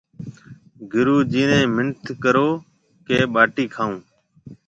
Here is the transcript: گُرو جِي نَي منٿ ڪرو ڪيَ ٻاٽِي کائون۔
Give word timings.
گُرو 0.91 1.17
جِي 1.31 1.43
نَي 1.49 1.61
منٿ 1.75 2.01
ڪرو 2.23 2.49
ڪيَ 3.05 3.17
ٻاٽِي 3.33 3.65
کائون۔ 3.73 3.93